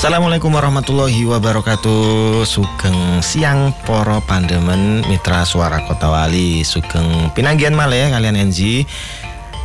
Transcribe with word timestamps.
Assalamualaikum 0.00 0.56
warahmatullahi 0.56 1.28
wabarakatuh. 1.28 2.48
Sugeng 2.48 3.20
siang 3.20 3.68
poro 3.84 4.24
pandemen 4.24 5.04
Mitra 5.04 5.44
Suara 5.44 5.84
Kota 5.84 6.08
Wali. 6.08 6.64
Sugeng 6.64 7.28
pinanggian 7.36 7.76
malih 7.76 8.08
kalian 8.08 8.48
Enji 8.48 8.88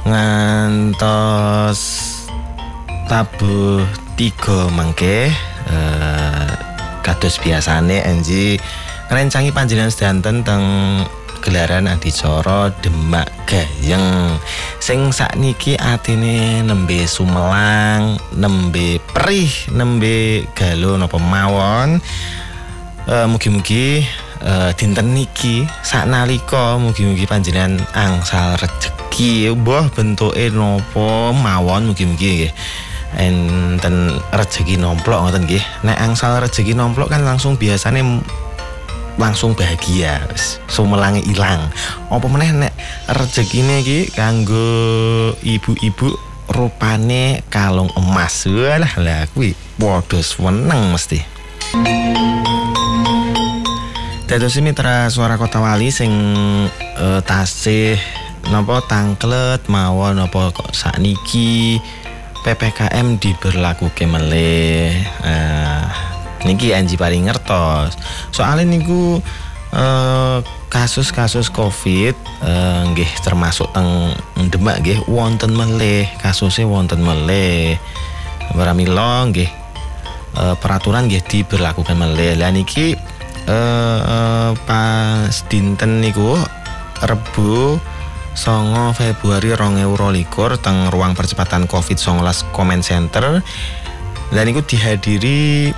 Ngantos 0.04 1.80
Tabuh 3.08 3.88
tiga 4.20 4.68
mangke 4.76 5.32
eh, 5.72 6.48
Kados 7.00 7.40
biasane 7.40 8.04
Enji 8.04 8.60
Ngerencangi 9.08 9.56
panjenengan 9.56 9.88
sedanten 9.88 10.44
teng 10.44 10.68
gelaran 11.46 11.86
adicara 11.86 12.74
Demak 12.82 13.30
Gayeng. 13.46 14.42
Sing 14.82 15.14
sakniki 15.14 15.78
atine 15.78 16.66
nembe 16.66 17.06
sumelang 17.06 18.18
nembe 18.34 18.98
perih 19.14 19.54
nembe 19.70 20.50
galo 20.58 20.98
napa 20.98 21.22
mawon. 21.22 22.02
Uh, 23.06 23.30
mugi-mugi 23.30 24.02
uh, 24.42 24.74
dinten 24.74 25.14
niki 25.14 25.70
saknalika 25.86 26.82
mugi-mugi 26.82 27.30
panjenengan 27.30 27.78
angsal 27.94 28.58
rejeki. 28.58 29.54
Mbah 29.54 29.94
bentuke 29.94 30.50
napa 30.50 31.30
mawon 31.30 31.94
mugi-mugi 31.94 32.50
nggih. 32.50 32.54
Enten 33.16 34.18
rejeki 34.34 34.82
nomplok 34.82 35.30
ngoten 35.30 35.46
nggih. 35.46 35.64
Nek 35.86 35.98
angsal 36.02 36.42
rejeki 36.42 36.74
nomplok 36.74 37.14
kan 37.14 37.22
langsung 37.22 37.56
biasanya 37.56 38.02
langsung 39.16 39.56
bahagia. 39.56 40.24
Sumelange 40.68 41.24
ilang. 41.28 41.72
Apa 42.12 42.28
meneh 42.28 42.52
nek 42.52 42.74
rezekine 43.12 43.82
iki 43.84 44.12
kanggo 44.12 45.34
ibu-ibu 45.44 46.16
rupane 46.52 47.44
kalung 47.48 47.92
emas? 47.96 48.48
Walah 48.48 48.94
lah 49.00 49.28
kuwi 49.32 49.56
padha 49.80 50.20
seneng 50.20 50.92
mesti. 50.92 51.20
Dados 54.26 54.58
mitra 54.58 55.08
suara 55.14 55.38
kota 55.38 55.62
wali 55.62 55.94
sing 55.94 56.12
uh, 56.98 57.22
tasih 57.22 57.96
napa 58.50 58.82
tangklet 58.90 59.70
mawon 59.70 60.18
napa 60.18 60.50
kok 60.50 60.74
sakniki 60.74 61.78
PPKM 62.42 63.18
diberlakuke 63.18 64.06
meleh 64.06 64.98
uh, 65.26 66.05
niki 66.46 66.72
Anji 66.72 66.96
paling 66.96 67.28
ngertos. 67.28 67.98
Soalnya 68.32 68.70
niku 68.70 69.20
uh, 69.76 70.40
kasus-kasus 70.72 71.52
covid 71.52 72.16
uh, 72.44 72.88
nggih 72.94 73.10
termasuk 73.26 73.70
teng 73.76 74.14
Demak 74.50 74.86
nggih 74.86 75.04
wonten 75.10 75.52
meleh 75.58 76.08
kasusnya 76.22 76.70
wonten 76.70 77.02
meleh 77.02 77.76
Baramila 78.54 79.26
nggih 79.32 79.50
uh, 80.38 80.56
peraturan 80.60 81.10
nggih 81.10 81.24
diberlakukan 81.26 81.98
meleh 81.98 82.38
lah 82.38 82.54
niki 82.54 82.94
uh, 83.50 84.00
uh, 84.04 84.52
pas 84.68 85.34
dinten 85.50 86.00
niku 86.04 86.38
Rebu 87.04 87.80
Songo 88.36 88.92
Februari 88.92 89.56
rong 89.56 89.80
likur 90.12 90.60
teng 90.60 90.92
ruang 90.92 91.16
percepatan 91.16 91.72
COVID-19 91.72 92.52
Comment 92.52 92.84
Center. 92.84 93.40
Dan 94.28 94.46
itu 94.52 94.60
dihadiri 94.60 95.72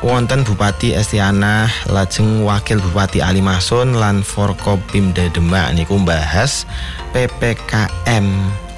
wonten 0.00 0.46
Bupati 0.46 0.94
Estiana 0.94 1.66
lajeng 1.90 2.46
Wakil 2.46 2.78
Bupati 2.78 3.18
Ali 3.18 3.42
Masun 3.42 3.98
lan 3.98 4.22
Forkopimda 4.22 5.26
Demak 5.34 5.74
niku 5.74 5.98
bahas 6.02 6.66
PPKM 7.10 8.26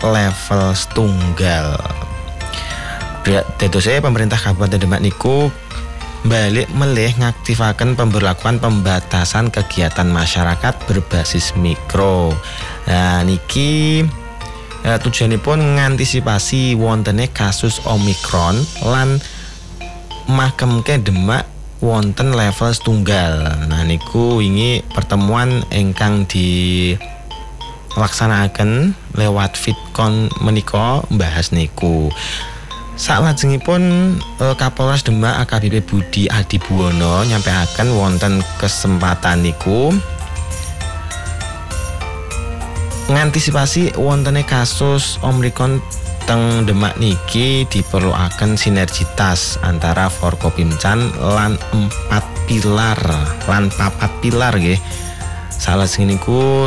level 0.01 0.65
setunggal. 0.73 1.77
saya 3.81 4.01
pemerintah 4.01 4.41
Kabupaten 4.41 4.81
Demak 4.81 5.05
niku 5.05 5.53
balik 6.25 6.69
melih 6.77 7.13
ngaktifakan 7.17 7.97
pemberlakuan 7.97 8.61
pembatasan 8.61 9.48
kegiatan 9.48 10.09
masyarakat 10.09 10.75
berbasis 10.89 11.57
mikro. 11.57 12.33
Nah, 12.85 13.25
niki 13.25 14.05
ya, 14.85 15.01
tujuanipun 15.01 15.61
mengantisipasi 15.61 16.77
wontene 16.77 17.29
kasus 17.33 17.80
Omikron 17.89 18.61
lan 18.85 19.20
ke 20.86 20.95
Demak 21.02 21.45
wonten 21.83 22.30
level 22.36 22.70
setunggal. 22.70 23.67
Nah 23.67 23.83
niku 23.83 24.39
ini 24.39 24.79
pertemuan 24.95 25.67
engkang 25.74 26.23
di 26.30 26.95
laksanakan 27.98 28.95
lewat 29.18 29.58
Fitcon 29.58 30.30
meniko 30.39 31.02
bahas 31.18 31.51
niku. 31.51 32.14
Saat 32.95 33.27
lajengipun 33.27 33.83
eh, 34.39 34.55
Kapolres 34.55 35.02
Demak 35.02 35.48
AKBP 35.48 35.83
Budi 35.89 36.29
Adibuwono 36.30 37.27
akan 37.27 37.89
wonten 37.97 38.45
kesempatan 38.61 39.42
niku 39.42 39.91
ngantisipasi 43.11 43.98
wontene 43.98 44.47
kasus 44.47 45.18
Omikron 45.27 45.83
teng 46.27 46.67
Demak 46.69 46.97
niki 46.98 47.64
diperlukan 47.69 48.57
sinergitas 48.58 49.61
antara 49.64 50.08
Forkopimcan 50.08 51.13
lan 51.20 51.57
empat 51.73 52.25
pilar 52.48 52.98
lan 53.47 53.70
papat 53.75 54.11
pilar 54.25 54.57
nggih. 54.57 54.80
Salah 55.53 55.86
ku 56.25 56.67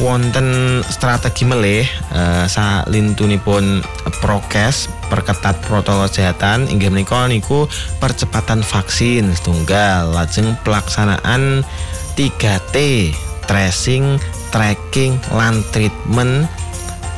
wonten 0.00 0.80
strategi 0.88 1.44
meleh 1.44 1.84
uh, 2.16 2.48
salintunipun 2.48 3.84
prokes 4.24 4.88
perketat 5.12 5.60
protokol 5.68 6.08
kesehatan 6.08 6.64
inggih 6.72 6.88
menika 6.88 7.28
niku 7.28 7.68
percepatan 8.00 8.64
vaksin 8.64 9.28
tunggal 9.44 10.08
lajeng 10.16 10.56
pelaksanaan 10.64 11.60
3T 12.16 12.76
tracing 13.44 14.16
tracking 14.48 15.20
lan 15.34 15.60
treatment 15.74 16.48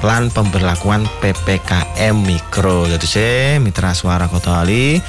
lan 0.04 0.28
pemberlakuan 0.28 1.08
PPKM 1.24 2.12
mikro. 2.12 2.84
Jadi 2.84 3.06
saya 3.08 3.56
mitra 3.56 3.96
suara 3.96 4.28
Kota 4.28 4.60
Wali 4.60 5.00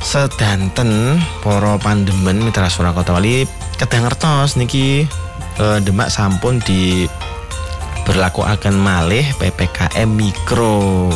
sedanten 0.00 1.20
poro 1.40 1.80
pandemen 1.80 2.44
mitra 2.44 2.68
suara 2.68 2.92
Kota 2.92 3.16
Wali 3.16 3.48
kedang 3.80 4.08
ngertos 4.08 4.60
niki 4.60 5.08
eh, 5.60 5.78
Demak 5.80 6.12
sampun 6.12 6.60
di 6.60 7.08
berlaku 8.04 8.44
akan 8.44 8.76
malih 8.76 9.24
PPKM 9.40 10.08
mikro. 10.12 11.08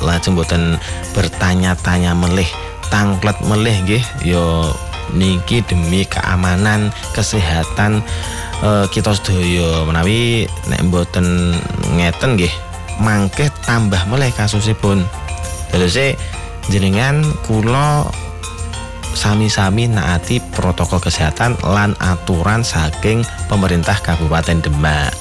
Lajeng 0.00 0.34
boten 0.34 0.80
bertanya-tanya 1.12 2.16
melih 2.16 2.48
tangklet 2.88 3.36
melih 3.44 3.76
nggih. 3.84 4.04
Yo 4.24 4.72
niki 5.12 5.60
demi 5.68 6.08
keamanan 6.08 6.88
kesehatan 7.12 8.00
uh, 8.62 8.86
kita 8.88 9.12
sedaya 9.12 9.84
menawi 9.84 10.46
nek 10.70 10.80
mboten 10.88 11.58
ngeten 11.98 12.38
nggih 12.38 12.54
mangke 13.02 13.50
tambah 13.66 14.00
meleh 14.08 14.30
kasusipun 14.32 15.04
terus 15.74 15.98
jenengan 16.70 17.20
kula 17.44 18.06
sami-sami 19.12 19.90
naati 19.92 20.40
protokol 20.56 21.02
kesehatan 21.02 21.58
lan 21.66 21.92
aturan 22.00 22.64
saking 22.64 23.20
pemerintah 23.46 23.96
Kabupaten 24.00 24.64
Demak. 24.64 25.12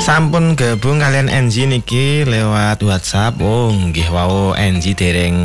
Sampun 0.00 0.54
gabung 0.54 1.02
kalian 1.02 1.26
NG 1.26 1.66
niki 1.66 2.22
lewat 2.22 2.78
WhatsApp. 2.86 3.42
Oh, 3.42 3.74
nggih 3.74 4.06
wau 4.14 4.54
NG 4.54 4.94
dereng 4.94 5.36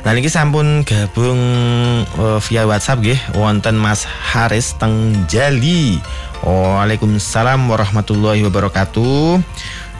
Nah 0.00 0.16
ini 0.16 0.32
sampun 0.32 0.80
gabung 0.80 1.40
uh, 2.16 2.40
via 2.48 2.64
WhatsApp 2.64 3.04
nggih 3.04 3.20
wonten 3.36 3.76
Mas 3.76 4.08
Haris 4.08 4.72
teng 4.80 5.12
Jali. 5.28 6.00
Waalaikumsalam 6.40 7.68
warahmatullahi 7.68 8.40
wabarakatuh. 8.48 9.44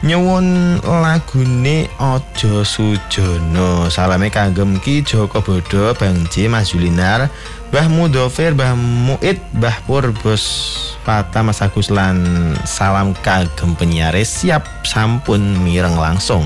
Nyuwun 0.01 0.81
lagune 0.81 1.85
Ojo 2.01 2.65
Sujono. 2.65 3.93
Salame 3.93 4.33
kagem 4.33 4.81
Ki 4.81 5.05
Joko 5.05 5.45
Bodo, 5.45 5.93
Bang 5.93 6.25
J 6.33 6.49
Mas 6.49 6.73
Julinar, 6.73 7.29
Mbah 7.69 7.85
Mudofir, 7.85 8.57
Mbah 8.57 8.73
Muid, 8.73 9.37
Mbah 9.53 9.85
Purbos 9.85 10.90
Pata 11.01 11.41
Mas 11.41 11.65
Agus 11.65 11.89
lan 11.89 12.53
salam 12.63 13.17
kagem 13.25 13.73
penyiare 13.73 14.21
siap 14.21 14.65
sampun 14.85 15.41
mireng 15.65 15.97
langsung. 15.97 16.45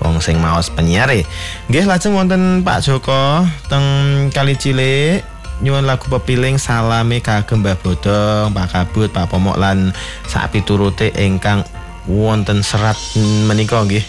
Wong 0.00 0.24
sing 0.24 0.40
maos 0.40 0.72
penyiare. 0.72 1.28
Nggih 1.68 1.84
lajeng 1.84 2.16
wonten 2.16 2.64
Pak 2.64 2.80
Joko 2.80 3.44
teng 3.68 3.84
Kali 4.32 4.56
Cilik 4.56 5.40
nyuwun 5.60 5.84
lagu 5.84 6.08
pepiling 6.08 6.56
salame 6.56 7.20
kagem 7.20 7.60
Mbah 7.60 7.76
Bodong, 7.84 8.56
Pak 8.56 8.66
Kabut, 8.72 9.12
Pak 9.12 9.28
Pomok 9.28 9.60
lan 9.60 9.92
sak 10.24 10.56
piturute 10.56 11.12
ingkang 11.20 11.60
wonten 12.08 12.64
serat 12.64 12.96
menika 13.44 13.84
nggih. 13.84 14.00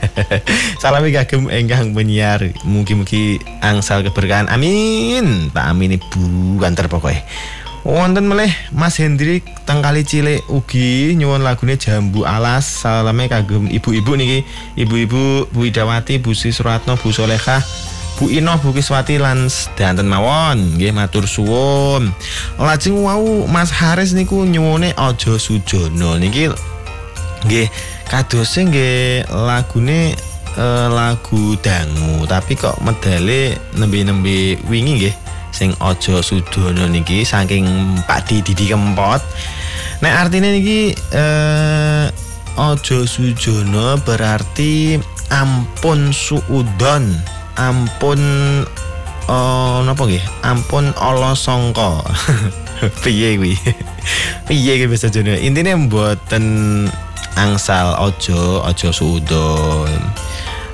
salame 0.82 1.12
kagem 1.12 1.52
ingkang 1.52 1.92
penyiar. 1.92 2.40
Mugi-mugi 2.64 3.36
angsal 3.60 4.00
keberkahan. 4.02 4.48
Amin. 4.48 5.52
Tak 5.52 5.76
amin 5.76 6.00
ibu 6.00 6.56
kantor 6.56 6.88
pokoknya. 6.88 7.22
Wonten 7.82 8.30
meleh 8.30 8.54
Mas 8.70 9.02
Hendrik 9.02 9.42
teng 9.66 9.82
kali 9.82 10.06
cilik 10.06 10.46
ugi 10.46 11.18
nyuwun 11.18 11.42
lagune 11.42 11.74
Jambu 11.74 12.22
Alas. 12.22 12.62
Salame 12.86 13.26
kagem 13.26 13.66
ibu-ibu 13.66 14.14
niki. 14.14 14.46
Ibu-ibu 14.78 15.50
Bu 15.50 15.66
Idawati 15.66 16.22
Bu 16.22 16.30
Suratno 16.30 16.94
Bu 16.94 17.10
Solehah 17.10 17.58
Bu 18.22 18.30
Ino 18.30 18.54
Bu 18.62 18.70
Kiswati 18.70 19.18
lan 19.18 19.50
sedanten 19.50 20.06
mawon. 20.06 20.78
Nggih 20.78 20.94
matur 20.94 21.26
suwun. 21.26 22.14
Lajeng 22.54 23.02
wau 23.02 23.50
Mas 23.50 23.74
Haris 23.74 24.14
niku 24.14 24.46
nyuwune 24.46 24.94
aja 24.94 25.34
sujono 25.34 26.22
niki. 26.22 26.54
Nggih 27.50 27.66
kadose 28.06 28.62
nggih 28.62 29.26
lagune 29.26 30.14
eh, 30.54 30.86
lagu 30.86 31.58
dangu. 31.58 32.30
Tapi 32.30 32.54
kok 32.54 32.78
medale 32.78 33.58
nembe-nembe 33.74 34.54
wingi 34.70 34.92
nggih 35.02 35.14
sing 35.52 35.76
aja 35.78 36.24
sudono 36.24 36.88
niki 36.88 37.22
saking 37.22 37.68
Pak 38.08 38.26
Didi 38.26 38.72
Kempot 38.72 39.22
nek 40.02 40.12
artinya 40.26 40.50
niki 40.50 40.96
eh 41.12 42.06
aja 42.56 42.98
sujono 43.04 44.00
berarti 44.02 44.98
ampun 45.30 46.10
suudon 46.10 47.04
ampun 47.56 48.20
oh 49.30 49.84
napa 49.84 50.02
nggih? 50.08 50.24
Ampun 50.42 50.90
ala 50.98 51.36
sangka. 51.36 52.02
Piye 53.02 53.38
kuwi? 53.38 53.54
Piye 54.48 54.72
kuwi 54.82 54.88
bahasa 54.90 55.12
Jawa? 55.12 55.38
Intine 55.38 55.76
mboten 55.76 56.44
angsal 57.38 57.94
ojo 58.02 58.62
ojo 58.66 58.88
suudon. 58.90 60.00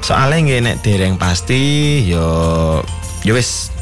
Soalnya 0.01 0.37
nggih 0.45 0.61
nek 0.65 0.77
dereng 0.81 1.15
pasti 1.21 2.03
yo 2.07 2.81
yo 3.27 3.33
wis 3.35 3.75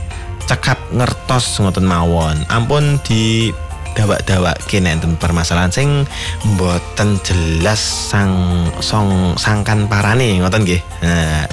cekap 0.46 0.78
ngertos 0.94 1.60
ngoten 1.60 1.84
mawon. 1.87 2.38
Ampun 2.48 3.02
di 3.02 3.50
dawak-dawak 3.96 4.60
kene 4.69 4.93
enten 4.93 5.16
permasalahan 5.16 5.72
sing 5.72 6.04
mboten 6.44 7.16
jelas 7.25 7.81
sang 7.81 8.69
song 8.84 9.34
sangkan 9.40 9.88
parane 9.88 10.37
ngoten 10.38 10.62
nggih. 10.69 10.81
Nah, 11.00 11.48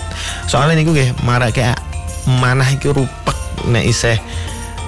soalnya 0.46 0.84
niku 0.84 0.92
nggih 0.92 1.16
marake 1.24 1.72
manah 2.28 2.68
iki 2.68 2.92
rupek 2.92 3.38
nek 3.72 3.88
isih 3.88 4.20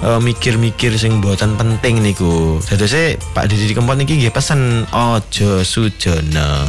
uh, 0.04 0.20
mikir-mikir 0.20 0.92
sing 1.00 1.24
mboten 1.24 1.56
penting 1.56 2.04
niku. 2.04 2.60
Dadose 2.68 3.16
Pak 3.32 3.48
Didi 3.48 3.72
Kempot 3.72 3.96
niki 3.96 4.20
nggih 4.20 4.32
pesen 4.32 4.84
ojo 4.92 5.64
sujono 5.64 6.68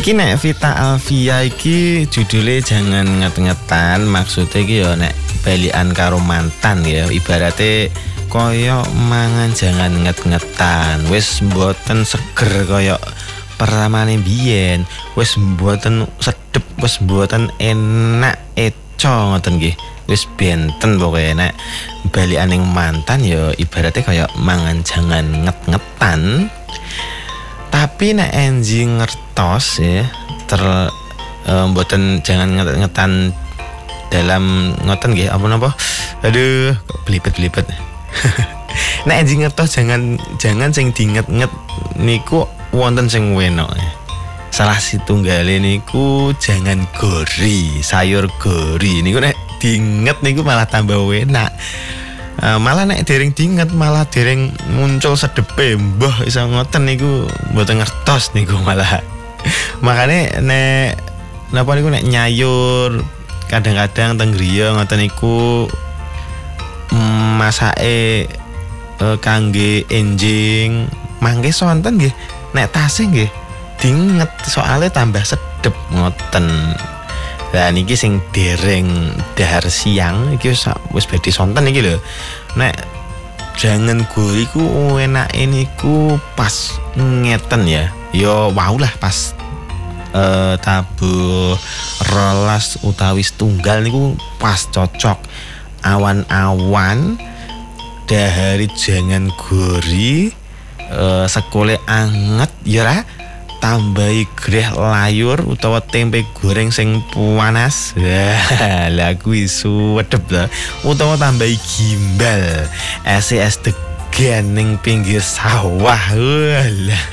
Iki 0.00 0.16
nek 0.16 0.40
Vita 0.40 0.72
Alvia 0.80 1.44
iki 1.44 2.08
judulnya 2.08 2.64
jangan 2.64 3.20
nget-ngetan 3.20 4.08
maksudnya 4.08 4.64
iki 4.64 4.80
ya 4.80 4.96
nek 4.96 5.12
balian 5.44 5.92
karo 5.92 6.16
mantan 6.16 6.80
ya 6.88 7.04
ibaratnya 7.12 7.92
koyo 8.32 8.80
mangan 8.96 9.52
jangan 9.52 9.92
nget-ngetan. 10.00 11.04
Wis 11.12 11.44
mboten 11.44 12.08
seger 12.08 12.64
koyo 12.64 12.96
peramane 13.60 14.16
biyen 14.24 14.88
wis 15.20 15.36
mboten 15.36 16.08
sedep 16.16 16.64
wis 16.80 16.96
mboten 17.04 17.52
enak 17.60 18.40
eco 18.56 19.36
ngoten 19.36 19.60
nggih. 19.60 19.76
Wis 20.08 20.24
benten 20.40 20.96
pokoknya 20.96 21.44
nek 21.44 21.52
balian 22.08 22.56
mantan 22.72 23.20
ya 23.20 23.52
ibaratnya 23.52 24.00
koyo 24.00 24.24
mangan 24.40 24.80
jangan 24.80 25.44
nget-ngetan 25.44 26.48
tapi 27.80 28.12
nek 28.12 28.28
enji 28.36 28.84
ngertos 28.84 29.80
ya 29.80 30.04
ter 30.44 30.60
uh, 31.48 31.64
mboten 31.72 32.20
jangan 32.20 32.60
ngetan 32.60 33.32
dalam 34.12 34.76
ngoten 34.84 35.16
nggih 35.16 35.32
apa? 35.32 35.44
Napa 35.48 35.72
aduh 36.20 36.76
belibet-belibet 37.08 37.64
nek 39.08 39.16
enji 39.24 39.40
ngertos 39.40 39.80
jangan 39.80 40.20
jangan 40.36 40.76
sing 40.76 40.92
diinget-inget 40.92 41.48
niku 41.96 42.44
wonten 42.76 43.08
sing 43.08 43.32
wenok 43.32 43.72
salah 44.52 44.76
situnggale 44.76 45.56
niku 45.56 46.36
jangan 46.36 46.84
gori 47.00 47.80
sayur 47.80 48.28
gori. 48.36 49.00
Niku 49.00 49.24
nek 49.24 49.40
diinget 49.56 50.20
niku 50.20 50.44
malah 50.44 50.68
tambah 50.68 51.00
enak 51.00 51.48
Uh, 52.40 52.56
malah 52.56 52.88
nek 52.88 53.04
dereng 53.04 53.36
diinget 53.36 53.68
malah 53.76 54.08
dereng 54.08 54.48
muncul 54.72 55.12
sedepe 55.12 55.76
mbah 55.76 56.24
iso 56.24 56.40
ngoten 56.40 56.88
niku 56.88 57.28
mboten 57.52 57.84
ngertos 57.84 58.32
niku 58.32 58.56
malah. 58.64 59.04
Makanya 59.84 60.40
nek 60.40 60.96
napa 61.52 61.76
niku 61.76 61.92
nek 61.92 62.08
nyayur 62.08 63.04
kadang-kadang 63.52 64.16
teng 64.16 64.32
griya 64.32 64.72
ngoten 64.72 65.04
niku 65.04 65.68
masake 67.36 68.24
uh, 69.04 69.20
kangge 69.20 69.84
enjing. 69.92 70.88
Mangke 71.20 71.52
sonten 71.52 72.00
nggih 72.00 72.14
nek 72.56 72.72
tasih 72.72 73.04
nggih 73.12 73.30
diinget 73.84 74.32
soalnya 74.48 74.88
tambah 74.88 75.20
sedep 75.20 75.76
ngoten 75.92 76.72
Lah 77.50 77.74
niki 77.74 77.98
sing 77.98 78.22
dereng 78.30 79.10
dahar 79.34 79.66
siang 79.66 80.30
iki 80.34 80.54
wis 80.54 80.70
wis 80.94 81.06
badhe 81.10 81.30
sonten 81.34 81.66
iki 81.66 81.82
lho. 81.82 81.98
Nek 82.54 82.78
jangan 83.58 84.06
gue 84.06 84.46
iku 84.46 84.96
enak 84.96 85.34
ini 85.34 85.66
ku 85.74 86.14
pas 86.38 86.78
ngeten 86.94 87.66
ya. 87.66 87.90
Yo 88.14 88.54
wow 88.54 88.74
lah 88.78 88.90
pas 89.02 89.34
uh, 90.14 90.54
tabuh 90.58 91.54
rolas 92.10 92.78
utawi 92.82 93.22
tunggal 93.34 93.82
niku 93.82 94.14
pas 94.38 94.66
cocok 94.70 95.18
awan-awan 95.86 97.16
dahari 98.10 98.66
jangan 98.74 99.30
gori 99.38 100.34
uh, 100.90 101.24
sekole 101.30 101.78
anget 101.86 102.50
ya 102.66 103.06
tambahi 103.60 104.24
greh 104.34 104.68
layur 104.72 105.44
utawa 105.44 105.84
tempe 105.84 106.24
goreng 106.40 106.72
sing 106.72 107.04
panas. 107.12 107.94
Lah 108.96 109.14
kuwi 109.20 109.46
suwedep 109.46 110.24
lah 110.32 110.48
utawa 110.82 111.20
tambahi 111.20 111.54
gimbal. 111.60 112.66
Degan 114.10 114.58
ning 114.58 114.74
pinggir 114.82 115.22
sawah. 115.22 115.96
Walah 116.12 117.04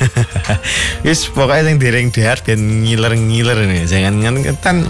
wis 1.06 1.30
pokoknya 1.30 1.70
sing 1.70 1.78
dereng 1.78 2.10
dahar 2.10 2.42
ben 2.42 2.84
ngiler-ngiler 2.84 3.64
nih 3.70 3.86
jangan 3.86 4.42
ngetan 4.42 4.84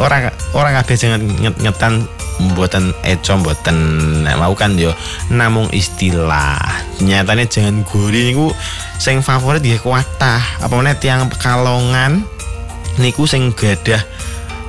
orang 0.00 0.32
orang 0.56 0.72
kabeh 0.80 0.96
jangan 0.96 1.20
ngetan 1.60 2.08
buatan 2.56 2.96
eco 3.04 3.36
buatan 3.44 3.76
mau 4.40 4.56
kan 4.56 4.72
yo 4.80 4.96
namung 5.28 5.68
istilah. 5.76 6.56
Nyatanya 7.04 7.44
jangan 7.44 7.84
gurih 7.84 8.32
niku 8.32 8.48
sing 8.96 9.20
favorit 9.20 9.60
ya 9.60 9.76
kuatah. 9.76 10.40
Apa 10.64 10.72
mana 10.72 10.96
tiang 10.96 11.28
pekalongan 11.28 12.24
niku 12.96 13.28
sing 13.28 13.52
gadah 13.52 14.00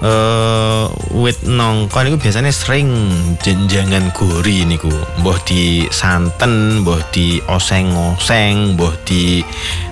uh, 0.04 0.92
wit 1.16 1.40
nongko 1.48 2.04
niku 2.04 2.18
biasanya 2.20 2.52
sering 2.52 2.92
jenjangan 3.40 4.12
gori 4.12 4.68
niku. 4.68 4.92
Boh 5.24 5.40
di 5.48 5.88
santen 5.96 6.84
boh 6.84 7.00
di 7.16 7.40
oseng-oseng 7.48 8.76
boh 8.76 8.92
di 9.08 9.40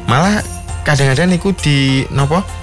malah 0.04 0.44
kadang-kadang 0.84 1.32
niku 1.32 1.56
di 1.56 2.04
nopo 2.12 2.59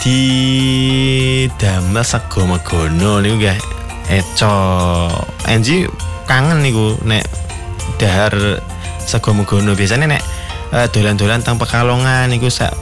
di 0.00 1.44
damel 1.60 2.00
sego 2.00 2.48
megono 2.48 3.20
niku 3.20 3.36
guys 3.36 3.60
Eco. 4.08 5.12
Enji 5.44 5.84
kangen 6.24 6.64
niku 6.64 6.96
nek 7.04 7.22
dahar 8.00 8.32
sego 9.04 9.36
megono 9.36 9.76
biasanya 9.76 10.16
nek 10.16 10.22
uh, 10.72 10.88
dolan-dolan 10.88 11.44
tang 11.44 11.60
pekalongan 11.60 12.32
niku 12.32 12.48
sak 12.48 12.72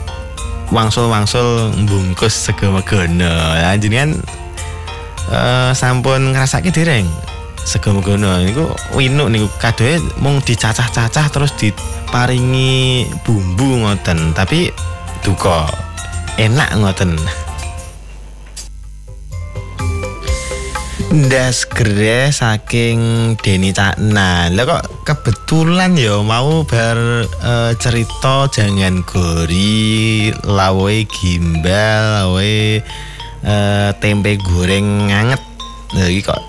wangsul-wangsul 0.71 1.75
bungkus 1.91 2.33
sego 2.33 2.71
megono 2.71 3.27
lah 3.59 3.75
jenengan 3.75 4.15
uh, 5.35 5.75
sampun 5.75 6.31
ngrasake 6.31 6.71
dereng 6.71 7.11
sego 7.67 7.99
megono 7.99 8.39
niku 8.47 8.71
winu 8.95 9.27
niku. 9.27 9.51
Kadoe 9.59 9.99
mung 10.23 10.39
dicacah-cacah 10.39 11.27
terus 11.35 11.51
diparingi 11.59 13.11
bumbu 13.27 13.83
ngoten. 13.83 14.39
Tapi 14.39 14.71
duka 15.27 15.88
enak 16.38 16.71
ngoten. 16.78 17.18
Ndas 21.09 21.66
gere 21.66 22.30
saking 22.30 23.33
Deni 23.40 23.73
Cakna 23.75 24.52
lah 24.52 24.64
kok 24.68 25.09
kebetulan 25.09 25.97
ya 25.97 26.21
mau 26.23 26.62
ber 26.62 27.25
uh, 27.42 27.73
cerita 27.80 28.47
jangan 28.52 29.02
gori 29.02 30.28
lawe 30.45 30.97
gimbal 31.09 32.02
lawe 32.23 32.57
uh, 33.42 33.90
tempe 33.99 34.38
goreng 34.38 35.11
nganget. 35.11 35.42
Lagi 35.97 36.21
kok 36.23 36.42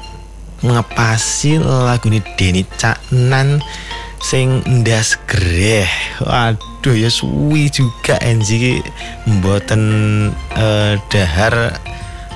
ngepasi 0.62 1.63
lagu 1.63 2.12
ini 2.12 2.19
Deni 2.38 2.62
Caknan 2.67 3.63
sing 4.19 4.60
ndas 4.67 5.15
greh 5.24 5.88
waduh 6.19 6.69
ya 6.88 7.12
suwi 7.12 7.68
juga 7.68 8.16
enji 8.24 8.80
mboten 9.28 9.84
uh, 10.56 10.96
dahar 11.12 11.76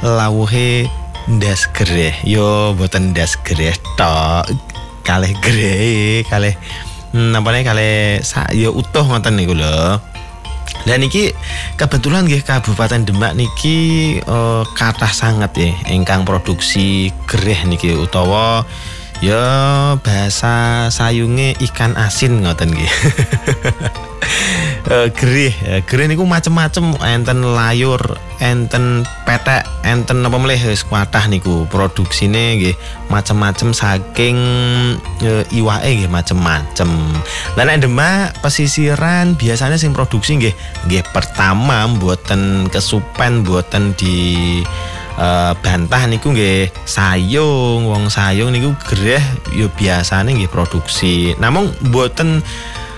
lawuhe 0.03 0.83
ndas 1.31 1.71
gereh. 1.71 2.11
Yo 2.27 2.75
boten 2.75 3.15
ndas 3.15 3.39
gereh 3.47 3.71
tok. 3.95 4.51
Kalih 5.07 5.31
gereh 5.39 6.23
kalih 6.27 6.55
nampane 7.15 7.63
kalih 7.63 8.19
sak 8.19 8.51
yo 8.51 8.75
utuh 8.75 9.07
ngoten 9.07 9.39
niku 9.39 9.55
lho. 9.55 9.99
Dan 10.83 10.99
niki 10.99 11.31
kebetulan 11.79 12.27
nggih 12.27 12.43
Kabupaten 12.43 13.07
Demak 13.07 13.39
niki 13.39 14.19
uh, 14.27 14.67
kathah 14.75 15.11
sangat 15.11 15.55
ya 15.55 15.71
ingkang 15.87 16.27
produksi 16.27 17.15
gereh 17.23 17.63
niki 17.63 17.95
utawa 17.95 18.67
ya 19.23 19.95
bahasa 20.03 20.87
sayunge 20.91 21.55
ikan 21.71 21.95
asin 21.95 22.43
ngoten 22.43 22.75
nggih. 22.75 22.91
uh, 24.89 25.07
gerih. 25.17 25.53
Uh, 25.63 25.81
gerih 25.85 26.07
niku 26.11 26.23
macem-macem. 26.27 26.95
Enten 27.03 27.43
layur 27.43 28.01
enten 28.43 29.07
petek 29.23 29.63
enten 29.87 30.19
apa 30.25 30.35
melih 30.35 30.59
wis 30.67 30.83
kuatah 30.83 31.27
niku 31.31 31.67
produksine 31.69 32.59
nggih. 32.59 32.75
Macem-macem 33.07 33.71
saking 33.71 34.37
uh, 35.23 35.43
iwake 35.55 35.89
nggih 36.03 36.11
macem-macem. 36.11 36.89
Lan 37.55 37.65
nek 37.69 37.83
Demak 37.83 38.39
pesisiran 38.41 39.35
biasanya 39.39 39.79
sing 39.79 39.95
produksi 39.95 40.39
nggih 40.39 40.55
nggih 40.89 41.03
pertama 41.13 41.87
mboten 41.87 42.67
kesupen 42.71 43.45
mboten 43.45 43.95
di 43.95 44.61
Uh, 45.13 45.53
bantah 45.61 46.09
niku 46.09 46.33
nggih 46.33 46.73
sayung. 46.89 47.85
Wong 47.85 48.09
sayung 48.09 48.49
niku 48.49 48.73
gereh 48.89 49.21
yo 49.53 49.69
biasane 49.69 50.33
nggih 50.33 50.49
produksi. 50.49 51.37
Namun 51.37 51.69
mboten 51.85 52.41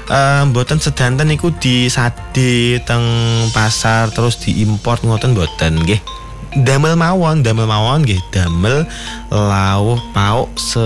uh, 0.10 0.44
mboten 0.50 0.78
sedanten 0.82 1.30
niku 1.30 1.54
disade 1.58 2.82
teng 2.86 3.06
pasar 3.54 4.10
terus 4.14 4.38
diimpor 4.42 5.02
ngoten 5.02 5.34
mboten 5.34 5.82
nggih? 5.82 6.02
Damel 6.56 6.96
mawon 6.96 7.44
damel 7.44 7.68
mawon 7.68 8.08
nggih 8.08 8.20
damel 8.32 8.88
lawuh 9.34 10.00
pauk 10.16 10.50
se 10.56 10.86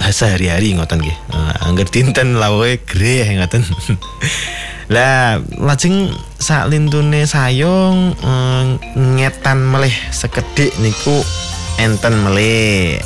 sehari-hari 0.00 0.74
ngoten 0.74 1.00
nggih. 1.00 1.16
Uh, 1.30 1.52
angger 1.68 1.86
dinten 1.88 2.40
lawuhe 2.40 2.80
greh 2.82 3.28
ngoten. 3.36 3.62
Lah 4.94 5.38
lajeng 5.54 6.10
sak 6.42 6.66
lintune 6.66 7.22
sayung 7.22 8.10
uh, 8.26 8.74
ngetan 8.98 9.62
melih 9.62 9.94
sekedhik 10.10 10.74
niku 10.82 11.22
enten 11.78 12.26
melih 12.26 12.98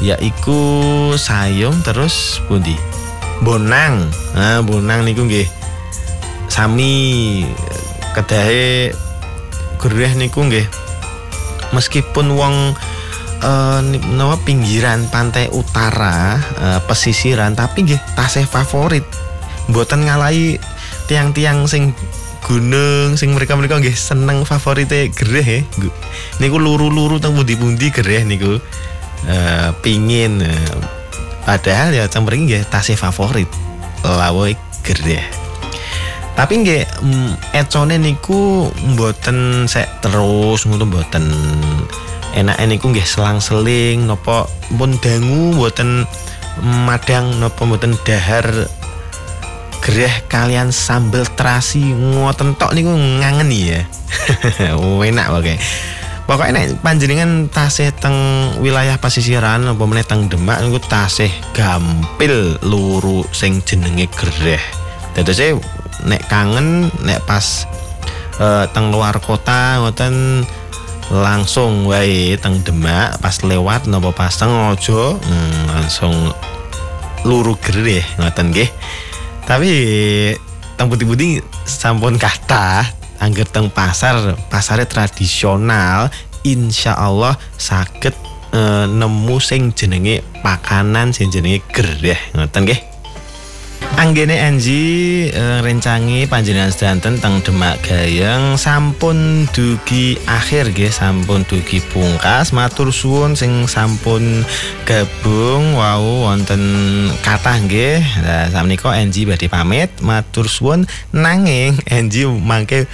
yaiku 0.00 1.12
sayung 1.20 1.76
terus 1.84 2.40
pundi 2.48 2.72
bonang. 3.40 4.08
Nah 4.36 4.60
bonang 4.64 5.04
niku 5.04 5.24
nggih 5.24 5.48
sami 6.46 6.92
kedahe 8.12 8.92
gereh 9.80 10.12
niku 10.16 10.44
nggih. 10.44 10.66
Meskipun 11.70 12.34
wong 12.34 12.74
uh, 13.40 13.80
nama 14.12 14.36
pinggiran 14.42 15.06
pantai 15.08 15.48
utara 15.50 16.36
uh, 16.60 16.80
pesisiran 16.84 17.56
tapi 17.56 17.88
nggih 17.88 18.00
tasih 18.14 18.44
favorit. 18.44 19.04
Mboten 19.70 20.04
ngalahi 20.04 20.58
tiang-tiang 21.08 21.64
sing 21.70 21.94
gunung 22.40 23.14
sing 23.14 23.36
mereka-mereka 23.36 23.78
nggih 23.78 23.94
seneng 23.94 24.42
favorite 24.48 25.12
gereh 25.12 25.46
ya. 25.46 25.60
niku 26.40 26.56
luru-luru 26.58 27.20
teng 27.22 27.36
pundi-pundi 27.36 27.88
gereh 27.92 28.24
niku. 28.26 28.60
Uh, 29.20 29.76
pingin 29.84 30.40
uh, 30.40 30.99
padahal 31.44 31.94
ya 31.94 32.06
cang 32.10 32.24
nggih 32.26 32.66
tasih 32.68 32.96
favorit. 32.96 33.48
Lawe 34.00 34.56
gereh 34.80 35.40
tapi 36.40 36.64
nggih 36.64 36.88
mm, 37.04 37.52
econe 37.52 38.00
niku 38.00 38.72
mboten 38.96 39.68
sek 39.68 40.00
terus 40.00 40.64
ngono 40.64 40.88
mboten 40.88 41.28
enak 42.32 42.56
niku 42.64 42.88
nggih 42.88 43.04
selang-seling 43.04 44.08
nopo 44.08 44.48
pun 44.80 44.96
dangu 45.04 45.52
mboten 45.52 46.08
madang 46.64 47.36
nopo 47.44 47.68
mboten 47.68 47.92
dahar 48.08 48.46
gereh 49.84 50.24
kalian 50.32 50.72
sambel 50.72 51.28
terasi 51.36 51.92
ngoten 51.92 52.56
tok 52.56 52.72
niku 52.72 52.88
ngangeni 52.88 53.76
ya 53.76 53.80
enak 55.12 55.26
wae 55.36 55.60
pokoknya 56.30 56.62
nek 56.62 56.78
panjenengan 56.78 57.50
tasih 57.50 57.90
teng 57.90 58.14
wilayah 58.62 58.94
pesisiran 59.02 59.66
apa 59.66 59.82
meneh 59.82 60.06
teng 60.06 60.30
Demak 60.30 60.62
niku 60.62 60.78
tasih 60.78 61.26
gampil 61.50 62.54
luru 62.62 63.26
sing 63.34 63.58
jenenge 63.66 64.06
gereh. 64.14 64.62
Dadose 65.18 65.58
nek 66.06 66.22
kangen 66.30 66.86
nek 67.02 67.26
pas 67.26 67.66
uh, 68.38 68.62
teng 68.70 68.94
luar 68.94 69.18
kota 69.18 69.82
ngoten 69.82 70.46
langsung 71.10 71.90
wae 71.90 72.38
teng 72.38 72.62
Demak 72.62 73.18
pas 73.18 73.34
lewat 73.42 73.90
napa 73.90 74.14
pas 74.14 74.30
teng 74.30 74.54
Ojo 74.70 75.18
hmm, 75.18 75.66
langsung 75.66 76.14
luru 77.26 77.58
gerih 77.58 78.06
ngoten 78.22 78.54
nggih. 78.54 78.70
Tapi 79.50 79.70
teng 80.78 80.86
putih-putih 80.86 81.42
sampun 81.66 82.14
kata 82.22 82.99
angger 83.20 83.46
teng 83.46 83.68
pasar 83.70 84.34
pasare 84.48 84.88
tradisional 84.88 86.10
insya 86.42 86.96
Allah 86.96 87.36
sakit 87.60 88.14
uh, 88.56 88.88
nemu 88.88 89.36
sing 89.38 89.70
jenenge 89.76 90.24
pakanan 90.40 91.12
sing 91.12 91.30
jenenge 91.30 91.62
gereh. 91.70 92.18
Ngoten 92.34 92.66
nggih 92.66 92.89
Anggene 93.98 94.38
Anji 94.38 95.26
uh, 95.34 95.58
rencangi 95.58 96.22
panjenengan 96.30 96.70
sedanten 96.70 97.18
teng 97.18 97.42
Demak 97.42 97.82
Gayeng. 97.82 98.54
Sampun 98.54 99.50
dugi 99.50 100.14
akhir 100.30 100.70
nggih 100.70 100.94
sampun 100.94 101.42
dugi 101.42 101.82
pungkas. 101.90 102.54
Matur 102.54 102.94
suwun 102.94 103.34
sing 103.34 103.66
sampun 103.66 104.46
gabung. 104.86 105.74
Wau 105.74 106.30
wonten 106.30 106.62
kathah 107.26 107.58
nggih. 107.66 107.98
Nah 108.22 108.46
sakmenika 108.54 108.94
Anji 108.94 109.26
badhe 109.26 109.50
pamit. 109.50 109.90
Matur 109.98 110.46
suwun. 110.46 110.86
Nanging 111.10 111.74
Anji 111.90 112.30
mangke 112.30 112.86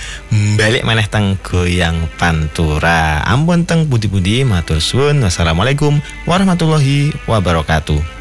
balik 0.56 0.88
maneh 0.88 1.04
teng 1.04 1.37
Goyang 1.44 2.09
Pantura. 2.16 3.20
Ampun 3.28 3.68
teng 3.68 3.85
pundi-pundi. 3.85 4.48
Matur 4.48 4.80
suwun. 4.80 5.20
Wassalamualaikum 5.20 6.00
warahmatullahi 6.24 7.12
wabarakatuh 7.28 8.15